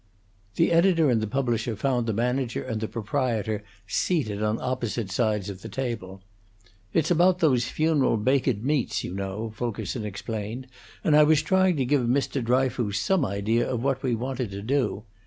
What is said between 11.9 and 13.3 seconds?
Mr. Dryfoos some